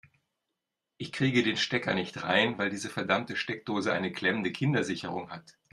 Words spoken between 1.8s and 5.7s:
nicht rein, weil diese verdammte Steckdose eine klemmende Kindersicherung hat.